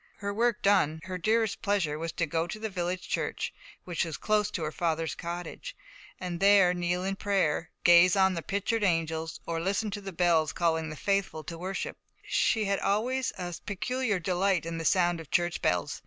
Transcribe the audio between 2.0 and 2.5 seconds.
to go